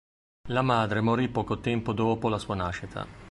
[0.47, 3.05] La madre morì poco tempo dopo la sua nascita.